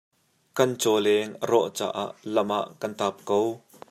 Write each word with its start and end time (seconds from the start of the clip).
Kan 0.57 0.71
cawleng 0.81 1.29
a 1.43 1.45
rawh 1.51 1.67
caah 1.77 2.09
lam 2.33 2.49
ah 2.59 2.65
kan 2.79 2.93
tap 2.99 3.15
ko. 3.29 3.39